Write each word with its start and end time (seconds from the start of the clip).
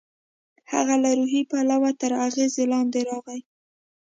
هغه 0.71 0.95
له 1.03 1.09
روحي 1.17 1.41
پلوه 1.49 1.91
تر 2.01 2.11
اغېز 2.27 2.53
لاندې 2.71 2.99
راغی. 3.09 3.39